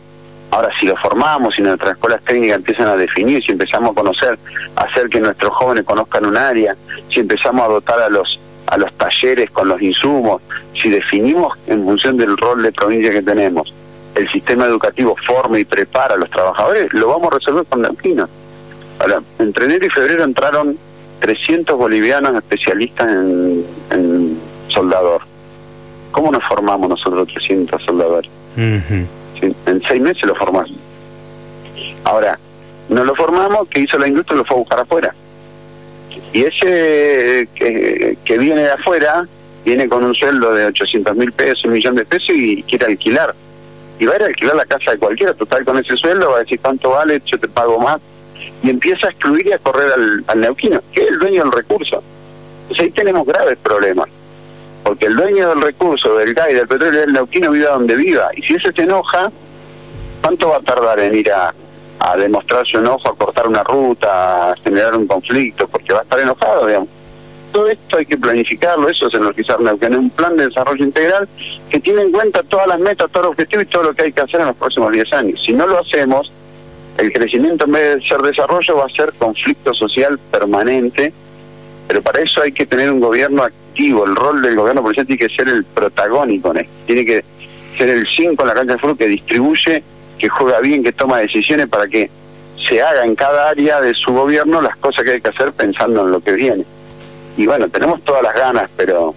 Ahora, 0.51 0.71
si 0.79 0.87
lo 0.87 0.97
formamos, 0.97 1.55
si 1.55 1.63
nuestras 1.63 1.95
escuelas 1.95 2.23
técnicas 2.23 2.57
empiezan 2.57 2.89
a 2.89 2.97
definir, 2.97 3.43
si 3.43 3.53
empezamos 3.53 3.91
a 3.91 3.95
conocer, 3.95 4.39
a 4.77 4.83
hacer 4.83 5.09
que 5.09 5.21
nuestros 5.21 5.53
jóvenes 5.55 5.85
conozcan 5.85 6.25
un 6.25 6.37
área, 6.37 6.77
si 7.11 7.21
empezamos 7.21 7.63
a 7.63 7.69
dotar 7.69 8.01
a 8.01 8.09
los 8.09 8.41
a 8.67 8.77
los 8.77 8.93
talleres 8.95 9.51
con 9.51 9.69
los 9.69 9.81
insumos, 9.81 10.43
si 10.81 10.91
definimos 10.91 11.57
en 11.69 11.85
función 11.85 12.17
del 12.17 12.37
rol 12.37 12.63
de 12.63 12.73
provincia 12.73 13.13
que 13.13 13.23
tenemos, 13.23 13.73
el 14.17 14.29
sistema 14.31 14.65
educativo 14.67 15.15
forma 15.27 15.59
y 15.59 15.65
prepara 15.65 16.15
a 16.15 16.19
los 16.19 16.31
trabajadores, 16.31 16.93
lo 16.93 17.09
vamos 17.09 17.33
a 17.33 17.37
resolver 17.37 17.65
con 17.67 17.83
la. 17.83 17.91
Ahora, 18.99 19.23
entre 19.39 19.67
enero 19.67 19.87
y 19.87 19.91
febrero 19.91 20.25
entraron 20.25 20.77
300 21.21 21.77
bolivianos 21.79 22.35
especialistas 22.37 23.09
en, 23.09 24.39
soldador. 24.69 25.23
¿Cómo 26.13 26.31
nos 26.31 26.45
formamos 26.45 26.89
nosotros 26.89 27.29
300 27.29 27.83
soldadores? 27.83 28.31
En 28.57 29.83
seis 29.89 30.01
meses 30.01 30.25
lo 30.25 30.35
formamos. 30.35 30.71
Ahora, 32.05 32.39
no 32.89 33.05
lo 33.05 33.15
formamos, 33.15 33.69
¿qué 33.69 33.81
hizo 33.81 33.99
la 33.99 34.09
industria? 34.09 34.39
Lo 34.39 34.45
fue 34.45 34.57
a 34.57 34.59
buscar 34.61 34.81
afuera. 34.81 35.15
Y 36.33 36.43
ese 36.43 37.49
que, 37.55 38.19
que 38.25 38.39
viene 38.39 38.63
de 38.63 38.73
afuera, 38.73 39.27
viene 39.65 39.89
con 39.89 40.05
un 40.05 40.15
sueldo 40.15 40.53
de 40.55 40.67
800 40.67 41.17
mil 41.17 41.33
pesos, 41.33 41.65
un 41.65 41.73
millón 41.73 41.95
de 41.95 42.05
pesos 42.05 42.31
y 42.31 42.63
quiere 42.63 42.87
alquilar. 42.87 43.35
Y 43.99 44.07
va 44.07 44.13
a 44.13 44.17
ir 44.17 44.23
a 44.23 44.27
alquilar 44.27 44.57
la 44.57 44.67
casa 44.67 44.93
de 44.93 44.99
cualquiera, 44.99 45.33
total 45.35 45.65
con 45.65 45.79
ese 45.79 45.97
sueldo, 45.97 46.31
va 46.31 46.37
a 46.37 46.41
decir 46.41 46.61
cuánto 46.61 46.91
vale, 46.91 47.23
yo 47.25 47.39
te 47.39 47.49
pago 47.49 47.79
más 47.79 48.01
y 48.63 48.71
empieza 48.71 49.07
a 49.07 49.11
excluir 49.11 49.47
y 49.47 49.53
a 49.53 49.59
correr 49.59 49.93
al, 49.93 50.25
al 50.27 50.41
neuquino, 50.41 50.81
que 50.93 51.03
es 51.03 51.09
el 51.09 51.19
dueño 51.19 51.45
del 51.45 51.53
recurso. 51.53 52.03
Entonces 52.63 52.87
ahí 52.87 52.91
tenemos 52.91 53.27
graves 53.27 53.59
problemas, 53.63 54.09
porque 54.83 55.07
el 55.07 55.17
dueño 55.17 55.49
del 55.51 55.63
recurso, 55.63 56.17
del 56.17 56.35
gas 56.35 56.49
y 56.51 56.55
del 56.55 56.69
petróleo, 56.69 57.05
el 57.05 57.13
neuquino 57.13 57.51
viva 57.51 57.71
donde 57.71 57.97
viva, 57.97 58.31
y 58.35 58.43
si 58.43 58.55
ese 58.55 58.73
se 58.73 58.83
enoja, 58.83 59.31
¿cuánto 60.23 60.51
va 60.51 60.57
a 60.57 60.61
tardar 60.61 60.99
en 61.01 61.17
ir 61.17 61.31
a, 61.33 61.55
a 62.01 62.17
demostrar 62.17 62.67
su 62.67 62.79
enojo, 62.79 63.09
a 63.09 63.17
cortar 63.17 63.47
una 63.47 63.63
ruta, 63.63 64.53
a 64.53 64.57
generar 64.57 64.97
un 64.97 65.07
conflicto, 65.07 65.69
porque 65.69 65.93
va 65.93 66.01
a 66.01 66.03
estar 66.03 66.19
enojado, 66.19 66.67
digamos? 66.67 66.89
Todo 67.53 67.69
esto 67.69 67.97
hay 67.97 68.07
que 68.07 68.19
planificarlo, 68.19 68.89
eso 68.89 69.07
es 69.07 69.15
energizar 69.15 69.61
Neuquén, 69.61 69.95
un 69.95 70.11
plan 70.11 70.37
de 70.37 70.49
desarrollo 70.49 70.85
integral 70.85 71.27
que 71.71 71.81
tiene 71.81 72.03
en 72.03 72.13
cuenta 72.13 72.43
todas 72.43 72.67
las 72.67 72.79
metas, 72.79 73.11
todos 73.11 73.27
los 73.27 73.33
objetivos 73.33 73.65
y 73.65 73.69
todo 73.69 73.83
lo 73.85 73.95
que 73.95 74.03
hay 74.03 74.13
que 74.13 74.21
hacer 74.21 74.41
en 74.41 74.49
los 74.49 74.57
próximos 74.57 74.93
10 74.93 75.13
años. 75.15 75.43
Si 75.43 75.55
no 75.55 75.67
lo 75.67 75.79
hacemos, 75.79 76.31
el 76.99 77.13
crecimiento 77.13 77.67
en 77.67 77.73
vez 77.73 77.97
de 77.97 78.09
ser 78.09 78.19
desarrollo 78.23 78.77
va 78.77 78.87
a 78.87 78.89
ser 78.89 79.13
conflicto 79.19 79.75
social 79.75 80.19
permanente, 80.31 81.13
pero 81.87 82.03
para 82.03 82.21
eso 82.21 82.43
hay 82.43 82.53
que 82.53 82.67
tener 82.67 82.91
un 82.91 83.01
gobierno 83.01 83.43
activo, 83.43 84.05
el 84.05 84.17
rol 84.17 84.43
del 84.43 84.57
gobierno 84.57 84.83
policial 84.83 85.07
tiene 85.07 85.29
que 85.29 85.35
ser 85.35 85.49
el 85.49 85.65
protagónico, 85.65 86.53
tiene 86.87 87.05
que 87.05 87.25
ser 87.79 87.91
el 87.91 88.07
5 88.07 88.43
en 88.43 88.49
la 88.49 88.55
cancha 88.55 88.73
de 88.73 88.79
fútbol 88.79 88.99
que 88.99 89.09
distribuye, 89.09 89.83
que 90.19 90.29
juega 90.29 90.61
bien, 90.61 90.83
que 90.83 90.93
toma 90.93 91.19
decisiones 91.19 91.69
para 91.69 91.87
que 91.87 92.11
se 92.69 92.83
haga 92.83 93.05
en 93.05 93.15
cada 93.15 93.51
área 93.51 93.81
de 93.81 93.95
su 93.95 94.13
gobierno 94.13 94.63
las 94.63 94.77
cosas 94.77 95.05
que 95.05 95.13
hay 95.13 95.21
que 95.21 95.29
hacer 95.29 95.53
pensando 95.53 96.07
en 96.07 96.13
lo 96.13 96.21
que 96.21 96.33
viene. 96.33 96.65
Y 97.37 97.47
bueno, 97.47 97.69
tenemos 97.69 98.03
todas 98.03 98.23
las 98.23 98.35
ganas, 98.35 98.71
pero 98.77 99.15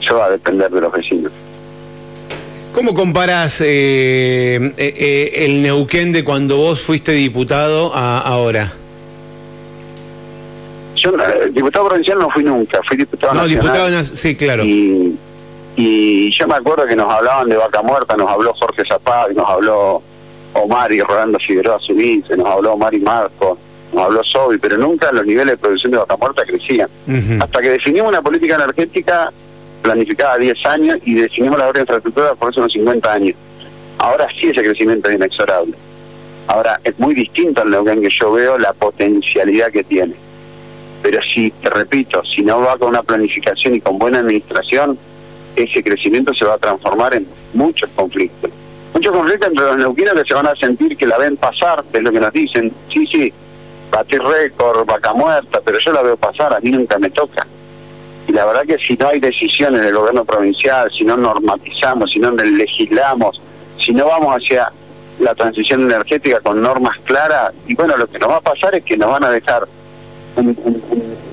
eso 0.00 0.16
va 0.16 0.26
a 0.26 0.30
depender 0.30 0.70
de 0.70 0.80
los 0.82 0.92
vecinos. 0.92 1.32
¿Cómo 2.78 2.94
comparás 2.94 3.60
eh, 3.60 4.54
eh, 4.54 4.72
eh, 4.76 5.44
el 5.46 5.62
Neuquén 5.62 6.12
de 6.12 6.22
cuando 6.22 6.58
vos 6.58 6.80
fuiste 6.80 7.10
diputado 7.10 7.92
a 7.92 8.20
ahora? 8.20 8.72
Yo, 10.94 11.10
diputado 11.50 11.88
provincial 11.88 12.20
no 12.20 12.30
fui 12.30 12.44
nunca, 12.44 12.80
fui 12.86 12.96
diputado 12.96 13.34
no, 13.34 13.48
diputado, 13.48 14.04
sí, 14.04 14.36
claro. 14.36 14.62
Y, 14.64 15.18
y 15.74 16.30
yo 16.30 16.46
me 16.46 16.54
acuerdo 16.54 16.86
que 16.86 16.94
nos 16.94 17.12
hablaban 17.12 17.48
de 17.48 17.56
Vaca 17.56 17.82
Muerta, 17.82 18.16
nos 18.16 18.30
habló 18.30 18.54
Jorge 18.54 18.84
Zapag, 18.86 19.34
nos 19.34 19.48
habló 19.48 20.00
Omar 20.52 20.92
y 20.92 21.00
Rolando 21.00 21.40
Figueroa 21.40 21.80
Subice, 21.80 22.36
nos 22.36 22.46
habló 22.46 22.74
Omar 22.74 22.94
y 22.94 23.00
Marco, 23.00 23.58
nos 23.92 24.04
habló 24.04 24.22
Sobi, 24.22 24.58
pero 24.58 24.78
nunca 24.78 25.10
los 25.10 25.26
niveles 25.26 25.54
de 25.54 25.56
producción 25.56 25.90
de 25.90 25.98
Vaca 25.98 26.16
Muerta 26.16 26.44
crecían. 26.46 26.88
Hasta 27.40 27.60
que 27.60 27.70
definimos 27.70 28.10
una 28.10 28.22
política 28.22 28.54
energética 28.54 29.32
planificada 29.82 30.34
a 30.34 30.38
10 30.38 30.66
años 30.66 30.98
y 31.04 31.14
definimos 31.14 31.58
la 31.58 31.66
obra 31.66 31.78
de 31.78 31.80
infraestructura 31.80 32.34
por 32.34 32.50
eso 32.50 32.60
unos 32.60 32.72
50 32.72 33.12
años. 33.12 33.36
Ahora 33.98 34.28
sí 34.28 34.48
ese 34.48 34.62
crecimiento 34.62 35.08
es 35.08 35.16
inexorable. 35.16 35.74
Ahora 36.46 36.80
es 36.82 36.98
muy 36.98 37.14
distinto 37.14 37.62
al 37.62 37.70
Neuquén 37.70 38.00
que 38.00 38.10
yo 38.10 38.32
veo 38.32 38.58
la 38.58 38.72
potencialidad 38.72 39.70
que 39.70 39.84
tiene. 39.84 40.14
Pero 41.02 41.20
si, 41.22 41.50
te 41.50 41.70
repito, 41.70 42.22
si 42.24 42.42
no 42.42 42.60
va 42.60 42.76
con 42.78 42.88
una 42.88 43.02
planificación 43.02 43.74
y 43.74 43.80
con 43.80 43.98
buena 43.98 44.20
administración, 44.20 44.98
ese 45.56 45.82
crecimiento 45.82 46.32
se 46.34 46.44
va 46.44 46.54
a 46.54 46.58
transformar 46.58 47.14
en 47.14 47.26
muchos 47.54 47.90
conflictos. 47.90 48.50
Muchos 48.94 49.12
conflictos 49.12 49.48
entre 49.48 49.64
los 49.64 49.76
neuquinos 49.76 50.14
que 50.14 50.24
se 50.24 50.34
van 50.34 50.46
a 50.46 50.56
sentir 50.56 50.96
que 50.96 51.06
la 51.06 51.18
ven 51.18 51.36
pasar, 51.36 51.84
es 51.92 52.02
lo 52.02 52.10
que 52.10 52.20
nos 52.20 52.32
dicen. 52.32 52.72
Sí, 52.92 53.06
sí, 53.06 53.32
batir 53.90 54.22
récord, 54.22 54.86
vaca 54.86 55.12
muerta, 55.12 55.60
pero 55.64 55.78
yo 55.78 55.92
la 55.92 56.02
veo 56.02 56.16
pasar, 56.16 56.54
a 56.54 56.60
mí 56.60 56.70
nunca 56.70 56.98
me 56.98 57.10
toca. 57.10 57.46
Y 58.28 58.32
la 58.32 58.44
verdad 58.44 58.66
que 58.66 58.76
si 58.78 58.94
no 58.94 59.08
hay 59.08 59.18
decisiones 59.20 59.80
del 59.80 59.94
gobierno 59.94 60.24
provincial, 60.24 60.90
si 60.92 61.02
no 61.02 61.16
normatizamos, 61.16 62.10
si 62.10 62.18
no 62.18 62.30
legislamos, 62.30 63.40
si 63.82 63.92
no 63.92 64.06
vamos 64.06 64.36
hacia 64.36 64.70
la 65.18 65.34
transición 65.34 65.82
energética 65.82 66.40
con 66.40 66.60
normas 66.60 66.98
claras, 67.04 67.54
y 67.66 67.74
bueno, 67.74 67.96
lo 67.96 68.06
que 68.06 68.18
nos 68.18 68.28
va 68.28 68.36
a 68.36 68.40
pasar 68.40 68.74
es 68.74 68.84
que 68.84 68.96
nos 68.96 69.10
van 69.10 69.24
a 69.24 69.30
dejar 69.30 69.66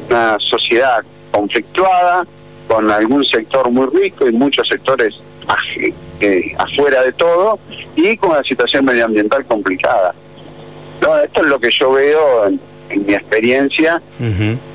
una 0.10 0.40
sociedad 0.40 1.04
conflictuada, 1.32 2.26
con 2.68 2.90
algún 2.90 3.24
sector 3.26 3.70
muy 3.70 3.88
rico 3.88 4.28
y 4.28 4.32
muchos 4.32 4.68
sectores 4.68 5.20
afuera 6.58 7.04
de 7.04 7.14
todo, 7.14 7.60
y 7.96 8.16
con 8.18 8.32
una 8.32 8.44
situación 8.44 8.86
medioambiental 8.86 9.46
complicada. 9.46 10.16
No, 11.02 11.18
esto 11.20 11.42
es 11.42 11.48
lo 11.48 11.60
que 11.60 11.70
yo 11.72 11.92
veo 11.92 12.48
en 12.48 12.60
mi 12.90 13.14
experiencia. 13.14 14.02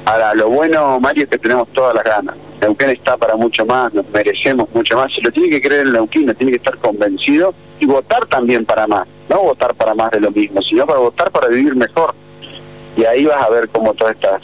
Ahora, 0.05 0.35
lo 0.35 0.49
bueno, 0.49 0.99
Mario, 1.01 1.25
es 1.25 1.31
que 1.31 1.39
tenemos 1.39 1.69
todas 1.69 1.95
las 1.95 2.05
ganas. 2.05 2.37
Neuquén 2.61 2.91
está 2.91 3.17
para 3.17 3.37
mucho 3.37 3.65
más, 3.65 3.93
nos 3.95 4.09
merecemos 4.11 4.69
mucho 4.75 4.97
más. 4.97 5.13
Se 5.13 5.23
lo 5.23 5.31
tiene 5.31 5.49
que 5.49 5.63
creer 5.63 5.83
el 5.83 5.93
Neuquino, 5.93 6.35
tiene 6.35 6.53
que 6.53 6.59
estar 6.59 6.77
convencido 6.77 7.55
y 7.79 7.87
votar 7.87 8.27
también 8.27 8.65
para 8.67 8.87
más. 8.87 9.09
No 9.29 9.43
votar 9.43 9.75
para 9.75 9.95
más 9.95 10.11
de 10.11 10.21
lo 10.21 10.31
mismo, 10.31 10.61
sino 10.61 10.87
para 10.87 10.99
votar 10.99 11.31
para 11.31 11.49
vivir 11.49 11.75
mejor. 11.75 12.15
Y 12.97 13.05
ahí 13.05 13.25
vas 13.25 13.43
a 13.43 13.49
ver 13.49 13.69
cómo 13.69 13.95
todas 13.95 14.15
estas 14.17 14.43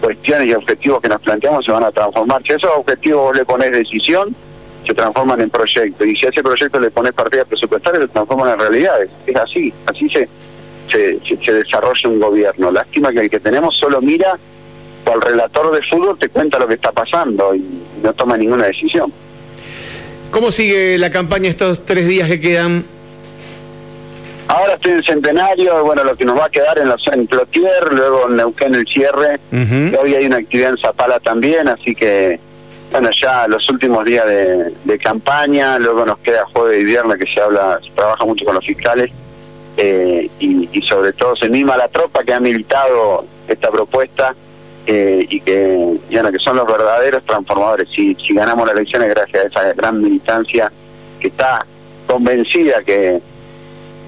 cuestiones 0.00 0.48
y 0.48 0.54
objetivos 0.54 1.00
que 1.00 1.08
nos 1.08 1.20
planteamos 1.20 1.64
se 1.64 1.72
van 1.72 1.84
a 1.84 1.92
transformar. 1.92 2.42
Si 2.42 2.52
a 2.52 2.56
esos 2.56 2.70
objetivos 2.76 3.22
vos 3.22 3.36
le 3.36 3.44
pones 3.44 3.70
decisión, 3.70 4.34
se 4.84 4.94
transforman 4.94 5.40
en 5.40 5.50
proyectos. 5.50 6.06
Y 6.06 6.16
si 6.16 6.26
a 6.26 6.30
ese 6.30 6.42
proyecto 6.42 6.80
le 6.80 6.90
pones 6.90 7.12
partida 7.12 7.44
presupuestaria, 7.44 8.00
se 8.00 8.08
transforman 8.08 8.54
en 8.54 8.58
realidades. 8.58 9.10
Es 9.26 9.36
así, 9.36 9.72
así 9.86 10.08
se, 10.08 10.28
se, 10.90 11.18
se 11.20 11.52
desarrolla 11.52 12.08
un 12.08 12.20
gobierno. 12.20 12.70
Lástima 12.70 13.12
que 13.12 13.20
el 13.20 13.30
que 13.30 13.40
tenemos 13.40 13.76
solo 13.76 14.00
mira 14.00 14.38
o 15.06 15.14
el 15.14 15.20
relator 15.20 15.72
de 15.72 15.82
fútbol 15.82 16.18
te 16.18 16.28
cuenta 16.28 16.58
lo 16.58 16.66
que 16.66 16.74
está 16.74 16.92
pasando 16.92 17.54
y 17.54 17.64
no 18.02 18.12
toma 18.12 18.36
ninguna 18.36 18.66
decisión. 18.66 19.12
¿Cómo 20.30 20.50
sigue 20.50 20.98
la 20.98 21.10
campaña 21.10 21.48
estos 21.48 21.84
tres 21.84 22.06
días 22.06 22.28
que 22.28 22.40
quedan? 22.40 22.84
Ahora 24.48 24.74
estoy 24.74 24.92
en 24.92 25.02
Centenario, 25.02 25.84
bueno, 25.84 26.04
lo 26.04 26.14
que 26.16 26.24
nos 26.24 26.38
va 26.38 26.44
a 26.46 26.50
quedar 26.50 26.78
en, 26.78 26.88
los, 26.88 27.04
en 27.08 27.26
Plotier, 27.26 27.92
luego 27.92 28.28
en 28.28 28.36
Neuquén 28.36 28.74
el 28.74 28.86
cierre, 28.86 29.40
hoy 30.00 30.14
hay 30.14 30.26
una 30.26 30.36
actividad 30.36 30.70
en 30.70 30.78
Zapala 30.78 31.18
también, 31.18 31.66
así 31.66 31.94
que, 31.94 32.38
bueno, 32.92 33.10
ya 33.20 33.48
los 33.48 33.68
últimos 33.68 34.04
días 34.04 34.24
de, 34.26 34.98
campaña, 34.98 35.78
luego 35.78 36.06
nos 36.06 36.18
queda 36.20 36.44
jueves 36.52 36.80
y 36.80 36.84
viernes 36.84 37.18
que 37.18 37.26
se 37.26 37.40
habla, 37.40 37.80
se 37.82 37.90
trabaja 37.90 38.24
mucho 38.24 38.44
con 38.44 38.54
los 38.54 38.64
fiscales, 38.64 39.10
eh, 39.76 40.30
y, 40.38 40.68
y 40.72 40.82
sobre 40.82 41.12
todo 41.12 41.36
se 41.36 41.48
mima 41.48 41.76
la 41.76 41.88
tropa 41.88 42.24
que 42.24 42.32
ha 42.32 42.40
militado 42.40 43.24
esta 43.48 43.70
propuesta, 43.70 44.34
eh, 44.86 45.26
y 45.28 45.40
que 45.40 45.96
ya 46.08 46.30
que 46.30 46.38
son 46.38 46.56
los 46.56 46.66
verdaderos 46.66 47.24
transformadores. 47.24 47.88
Si, 47.88 48.14
si 48.14 48.34
ganamos 48.34 48.66
las 48.66 48.76
elecciones 48.76 49.08
gracias 49.10 49.44
a 49.44 49.46
esa 49.48 49.72
gran 49.74 50.00
militancia 50.00 50.70
que 51.18 51.28
está 51.28 51.66
convencida 52.06 52.84
que, 52.84 53.20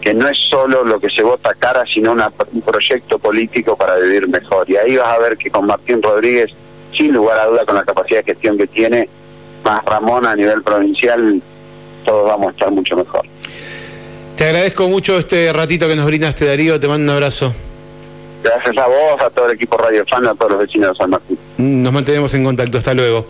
que 0.01 0.15
no 0.15 0.29
es 0.29 0.39
solo 0.49 0.85
lo 0.85 1.01
que 1.01 1.11
se 1.11 1.25
vota 1.25 1.53
cara, 1.55 1.85
sino 1.93 2.13
un 2.13 2.63
proyecto 2.63 3.19
político 3.19 3.77
para 3.77 3.97
vivir 3.97 4.29
mejor. 4.29 4.71
Y 4.71 4.77
ahí 4.77 4.97
vas 4.97 5.17
a 5.17 5.19
ver 5.19 5.37
que 5.37 5.51
con 5.51 5.67
Martín 5.67 6.01
Rodríguez, 6.01 6.53
sin 6.97 7.13
lugar 7.13 7.41
a 7.41 7.47
duda, 7.47 7.65
con 7.67 7.75
la 7.75 7.85
capacidad 7.85 8.21
de 8.21 8.33
gestión 8.33 8.57
que 8.57 8.69
tiene, 8.69 9.09
más 9.65 9.85
Ramón 9.85 10.27
a 10.27 10.37
nivel 10.37 10.63
provincial, 10.63 11.43
todos 12.05 12.29
vamos 12.29 12.47
a 12.47 12.51
estar 12.51 12.71
mucho 12.71 12.97
mejor. 12.97 13.27
Te 14.39 14.45
agradezco 14.45 14.89
mucho 14.89 15.19
este 15.19 15.53
ratito 15.53 15.89
que 15.89 15.97
nos 15.97 16.07
brindaste, 16.07 16.45
Darío. 16.45 16.79
Te 16.79 16.87
mando 16.87 17.11
un 17.11 17.17
abrazo. 17.17 17.53
Gracias 18.45 18.79
a 18.79 18.87
vos, 18.87 19.21
a 19.21 19.31
todo 19.31 19.47
el 19.47 19.57
equipo 19.57 19.77
Radio 19.77 20.05
Fan, 20.09 20.29
a 20.29 20.35
todos 20.37 20.53
los 20.53 20.61
vecinos 20.61 20.93
de 20.93 20.95
San 20.95 21.11
Martín. 21.11 21.37
Nos 21.57 21.93
mantenemos 21.93 22.33
en 22.35 22.45
contacto, 22.45 22.79
hasta 22.79 22.95
luego. 22.95 23.27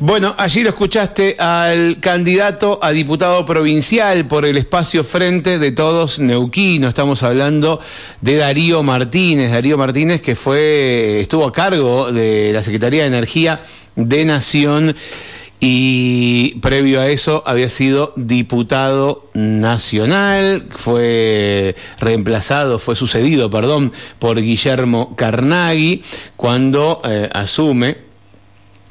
Bueno, 0.00 0.34
allí 0.38 0.62
lo 0.62 0.70
escuchaste 0.70 1.36
al 1.38 2.00
candidato 2.00 2.78
a 2.80 2.92
diputado 2.92 3.44
provincial 3.44 4.24
por 4.24 4.46
el 4.46 4.56
espacio 4.56 5.04
Frente 5.04 5.58
de 5.58 5.70
Todos 5.72 6.18
Neuquino. 6.18 6.88
Estamos 6.88 7.22
hablando 7.24 7.78
de 8.22 8.36
Darío 8.36 8.82
Martínez. 8.82 9.52
Darío 9.52 9.76
Martínez 9.76 10.22
que 10.22 10.34
fue, 10.34 11.20
estuvo 11.20 11.44
a 11.44 11.52
cargo 11.52 12.10
de 12.10 12.52
la 12.54 12.62
Secretaría 12.62 13.02
de 13.02 13.08
Energía 13.08 13.60
de 13.96 14.24
Nación 14.24 14.96
y 15.60 16.54
previo 16.60 17.00
a 17.00 17.08
eso 17.08 17.42
había 17.46 17.68
sido 17.68 18.12
diputado 18.16 19.24
nacional, 19.34 20.64
fue 20.70 21.74
reemplazado, 21.98 22.78
fue 22.78 22.94
sucedido, 22.94 23.50
perdón, 23.50 23.92
por 24.18 24.40
Guillermo 24.40 25.16
Carnaghi 25.16 26.02
cuando 26.36 27.02
eh, 27.04 27.28
asume 27.32 27.96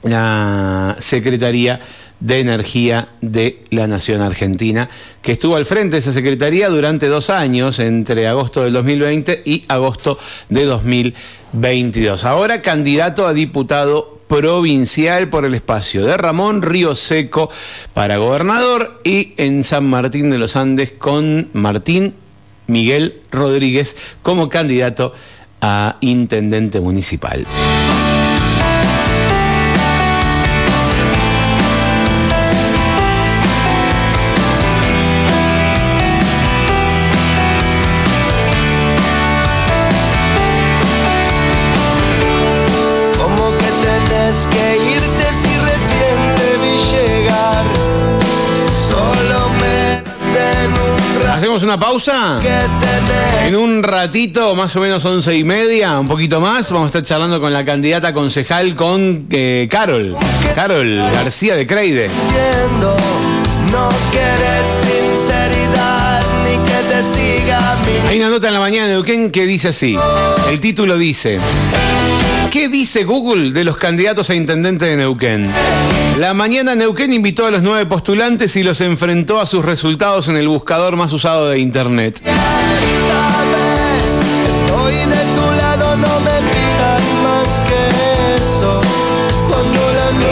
la 0.04 0.98
Secretaría 1.00 1.80
de 2.20 2.40
Energía 2.40 3.08
de 3.22 3.64
la 3.70 3.88
Nación 3.88 4.22
Argentina, 4.22 4.90
que 5.22 5.34
estuvo 5.34 5.56
al 5.56 5.66
frente 5.66 5.96
de 5.96 6.00
esa 6.00 6.12
Secretaría 6.12 6.68
durante 6.70 7.08
dos 7.08 7.30
años, 7.30 7.80
entre 7.80 8.28
agosto 8.28 8.64
del 8.64 8.74
2020 8.74 9.44
y 9.46 9.64
agosto 9.68 10.18
de 10.50 10.66
2022. 10.66 12.26
Ahora 12.26 12.62
candidato 12.62 13.28
a 13.28 13.34
diputado 13.34 14.17
provincial 14.28 15.30
por 15.30 15.46
el 15.46 15.54
espacio 15.54 16.06
de 16.06 16.18
Ramón 16.18 16.62
Río 16.62 16.96
Seco 16.96 17.50
para 17.94 18.18
gobernador 18.18 19.00
y 19.04 19.34
en 19.38 19.64
San 19.64 19.90
Martín 19.90 20.30
de 20.30 20.38
los 20.38 20.56
Andes 20.56 20.92
con 20.92 21.50
Martín 21.54 22.14
Miguel 22.68 23.22
Rodríguez 23.32 23.96
como 24.22 24.50
candidato 24.50 25.14
a 25.62 25.98
intendente 26.02 26.80
municipal. 26.80 27.46
Una 51.64 51.80
pausa? 51.80 52.40
En 53.46 53.56
un 53.56 53.84
ratito, 53.84 54.56
más 54.56 54.76
o 54.76 54.80
menos 54.80 55.04
once 55.06 55.36
y 55.36 55.44
media, 55.44 56.00
un 56.00 56.08
poquito 56.08 56.42
más, 56.42 56.72
vamos 56.72 56.86
a 56.86 56.88
estar 56.88 57.04
charlando 57.04 57.40
con 57.40 57.54
la 57.54 57.64
candidata 57.64 58.14
concejal 58.14 58.76
con 58.76 59.28
eh, 59.30 59.68
Carol. 59.72 60.16
Carol 60.56 60.98
García 60.98 61.56
de 61.56 61.66
Creide. 61.66 62.10
Hay 68.08 68.20
una 68.20 68.30
nota 68.30 68.48
en 68.48 68.54
la 68.54 68.60
mañana 68.60 68.88
de 68.88 68.94
Neuquén 68.94 69.32
que 69.32 69.46
dice 69.46 69.70
así. 69.70 69.98
El 70.50 70.60
título 70.60 70.98
dice. 70.98 71.40
¿Qué 72.52 72.70
dice 72.70 73.04
Google 73.04 73.52
de 73.52 73.64
los 73.64 73.78
candidatos 73.78 74.30
a 74.30 74.36
intendente 74.36 74.86
de 74.86 74.96
Neuquén? 74.96 75.52
La 76.20 76.34
mañana 76.34 76.76
Neuquén 76.76 77.14
invitó 77.14 77.46
a 77.46 77.52
los 77.52 77.62
nueve 77.62 77.86
postulantes 77.86 78.56
y 78.56 78.64
los 78.64 78.82
enfrentó 78.82 79.40
a 79.40 79.46
sus 79.46 79.66
resultados 79.66 80.28
en 80.30 80.38
el 80.38 80.48
buscador 80.48 80.96
más 80.96 81.12
usado 81.14 81.50
de 81.50 81.60
Internet. 81.60 82.22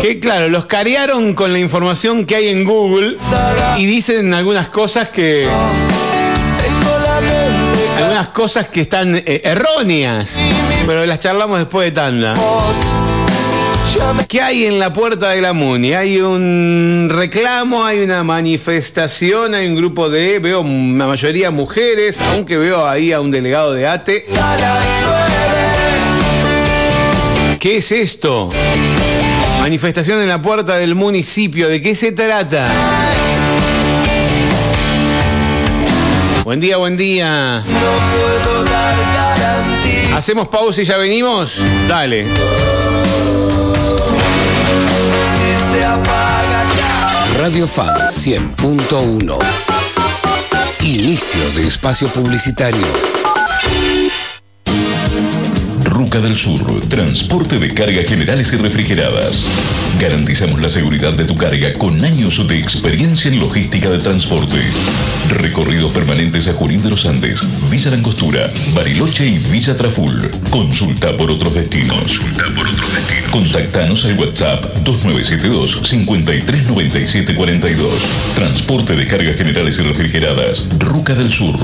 Que 0.01 0.19
claro, 0.19 0.49
los 0.49 0.65
carearon 0.67 1.33
con 1.33 1.51
la 1.51 1.59
información 1.59 2.25
que 2.25 2.35
hay 2.35 2.49
en 2.49 2.63
Google 2.63 3.17
y 3.77 3.85
dicen 3.85 4.33
algunas 4.33 4.69
cosas 4.69 5.09
que 5.09 5.47
algunas 8.05 8.27
cosas 8.33 8.67
que 8.67 8.81
están 8.81 9.15
eh, 9.15 9.41
erróneas, 9.43 10.37
pero 10.85 11.05
las 11.05 11.19
charlamos 11.19 11.57
después 11.57 11.85
de 11.85 11.91
tanda. 11.91 12.35
¿Qué 14.27 14.41
hay 14.41 14.65
en 14.65 14.77
la 14.77 14.93
puerta 14.93 15.29
de 15.29 15.41
la 15.41 15.53
MUNI? 15.53 15.93
Hay 15.93 16.19
un 16.19 17.09
reclamo, 17.11 17.83
hay 17.83 18.03
una 18.03 18.23
manifestación, 18.23 19.55
hay 19.55 19.67
un 19.67 19.75
grupo 19.75 20.09
de, 20.09 20.37
veo 20.37 20.61
la 20.61 21.07
mayoría 21.07 21.49
mujeres, 21.49 22.21
aunque 22.33 22.57
veo 22.57 22.85
ahí 22.87 23.11
a 23.11 23.21
un 23.21 23.31
delegado 23.31 23.73
de 23.73 23.87
ATE. 23.87 24.25
¿Qué 27.59 27.77
es 27.77 27.91
esto? 27.91 28.51
Manifestación 29.61 30.21
en 30.21 30.29
la 30.29 30.41
puerta 30.41 30.75
del 30.75 30.93
municipio, 30.93 31.67
¿de 31.67 31.81
qué 31.81 31.95
se 31.95 32.11
trata? 32.11 32.67
Buen 36.45 36.59
día, 36.59 36.77
buen 36.77 36.95
día. 36.95 37.63
¿Hacemos 40.15 40.47
pausa 40.47 40.79
y 40.83 40.85
ya 40.85 40.95
venimos? 40.97 41.63
Dale. 41.87 42.27
Radio 47.39 47.67
Fan 47.67 47.95
100.1. 47.95 49.37
Inicio 50.83 51.49
de 51.55 51.65
espacio 51.65 52.07
publicitario. 52.09 53.24
Ruca 55.85 56.19
del 56.19 56.35
Sur, 56.35 56.81
transporte 56.89 57.57
de 57.57 57.69
cargas 57.69 58.07
generales 58.07 58.51
y 58.53 58.57
refrigeradas. 58.57 59.45
Garantizamos 60.01 60.61
la 60.61 60.69
seguridad 60.69 61.13
de 61.13 61.23
tu 61.25 61.35
carga 61.35 61.71
con 61.73 62.03
años 62.03 62.45
de 62.47 62.57
experiencia 62.59 63.31
en 63.31 63.39
logística 63.39 63.89
de 63.89 63.99
transporte. 63.99 64.57
Recorridos 65.29 65.93
permanentes 65.93 66.47
a 66.47 66.53
Junín 66.53 66.81
de 66.81 66.89
los 66.89 67.05
Andes, 67.05 67.69
Villa 67.69 67.91
Langostura, 67.91 68.49
Bariloche 68.73 69.27
y 69.27 69.37
Villa 69.37 69.77
Traful. 69.77 70.19
Consulta 70.49 71.15
por 71.17 71.29
otros 71.31 71.53
destinos. 71.53 72.19
Consulta 72.19 72.45
por 72.55 72.67
otros 72.67 72.93
destinos. 72.93 73.29
Contactanos 73.31 74.03
al 74.05 74.19
WhatsApp 74.19 74.65
2972 74.83 75.79
539742. 75.83 77.91
Transporte 78.35 78.95
de 78.95 79.05
cargas 79.05 79.37
generales 79.37 79.79
y 79.79 79.83
refrigeradas. 79.83 80.67
Ruca 80.79 81.15
del 81.15 81.31
Sur. 81.31 81.55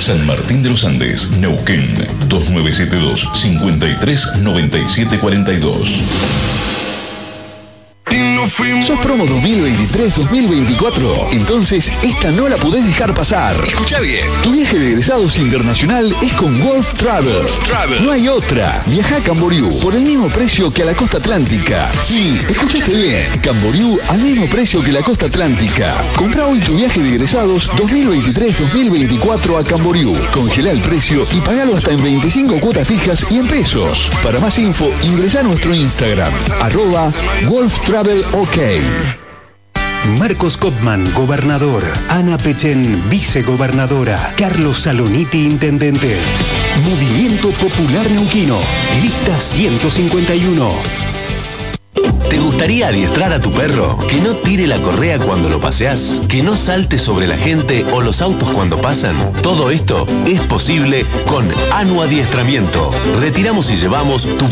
San 0.00 0.24
Martín 0.26 0.62
de 0.62 0.70
los 0.70 0.84
Andes, 0.84 1.30
Neuquén 1.38 1.82
2972 2.28 3.30
53 3.54 4.42
97 4.42 5.18
42. 5.18 6.55
539742. 8.46 8.86
¿Sos 8.86 8.98
promo 9.00 9.26
2023-2024? 9.26 11.28
Entonces, 11.32 11.92
esta 12.02 12.30
no 12.32 12.48
la 12.48 12.56
podés 12.56 12.86
dejar 12.86 13.14
pasar. 13.14 13.54
Escucha 13.66 13.98
bien. 14.00 14.26
Tu 14.42 14.52
viaje 14.52 14.78
de 14.78 14.90
egresados 14.90 15.38
internacional 15.38 16.14
es 16.22 16.32
con 16.34 16.58
Wolf 16.62 16.94
Travel. 16.94 17.34
Travel. 17.64 18.04
No 18.04 18.12
hay 18.12 18.28
otra. 18.28 18.82
Viaja 18.86 19.16
a 19.16 19.20
Camboriú 19.20 19.76
por 19.80 19.94
el 19.94 20.02
mismo 20.02 20.28
precio 20.28 20.70
que 20.72 20.82
a 20.82 20.86
la 20.86 20.94
costa 20.94 21.18
atlántica. 21.18 21.90
Sí, 22.00 22.40
escuchaste 22.48 22.94
bien. 22.94 23.40
Camboriú 23.42 23.98
al 24.08 24.22
mismo 24.22 24.48
precio 24.48 24.82
que 24.82 24.92
la 24.92 25.02
costa 25.02 25.26
atlántica. 25.26 25.92
Compra 26.14 26.46
hoy 26.46 26.60
tu 26.60 26.76
viaje 26.76 27.02
de 27.02 27.10
egresados 27.10 27.70
2023-2024 27.72 29.60
a 29.60 29.64
Camboriú. 29.64 30.14
Congela 30.32 30.70
el 30.70 30.80
precio 30.80 31.24
y 31.32 31.40
pagalo 31.40 31.76
hasta 31.76 31.90
en 31.90 32.02
25 32.02 32.60
cuotas 32.60 32.86
fijas 32.86 33.26
y 33.30 33.38
en 33.38 33.48
pesos. 33.48 34.10
Para 34.22 34.38
más 34.40 34.58
info, 34.58 34.90
ingresa 35.02 35.40
a 35.40 35.42
nuestro 35.42 35.74
Instagram, 35.74 36.32
arroba 36.62 37.10
Wolf 37.48 37.80
Travel 37.80 38.24
OK. 38.38 38.58
Marcos 40.18 40.58
Kopman, 40.58 41.10
gobernador. 41.14 41.82
Ana 42.10 42.36
Pechen, 42.36 43.08
vicegobernadora. 43.08 44.34
Carlos 44.36 44.76
Saloniti, 44.80 45.46
intendente. 45.46 46.14
Movimiento 46.84 47.48
Popular 47.52 48.10
Neuquino. 48.10 48.58
Lista 49.00 49.40
151. 49.40 50.70
¿Te 52.28 52.38
gustaría 52.38 52.88
adiestrar 52.88 53.32
a 53.32 53.40
tu 53.40 53.50
perro? 53.50 53.96
Que 54.06 54.20
no 54.20 54.36
tire 54.36 54.66
la 54.66 54.82
correa 54.82 55.18
cuando 55.18 55.48
lo 55.48 55.58
paseas, 55.58 56.20
que 56.28 56.42
no 56.42 56.56
salte 56.56 56.98
sobre 56.98 57.26
la 57.26 57.38
gente 57.38 57.86
o 57.92 58.02
los 58.02 58.20
autos 58.20 58.50
cuando 58.50 58.78
pasan. 58.78 59.16
Todo 59.42 59.70
esto 59.70 60.06
es 60.26 60.42
posible 60.42 61.06
con 61.26 61.46
Anu 61.72 62.02
Adiestramiento. 62.02 62.90
Retiramos 63.18 63.70
y 63.70 63.76
llevamos 63.76 64.36
tu 64.36 64.44